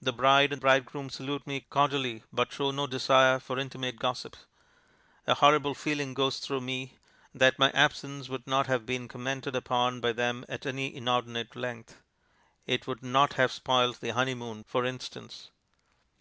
[0.00, 4.34] The bride and bridegroom salute me cordially but show no desire for intimate gossip.
[5.28, 6.98] A horrible feeling goes through me
[7.32, 12.02] that my absence would not have been commented upon by them at any inordinate length.
[12.66, 15.52] It would not have spoilt the honeymoon, for instance.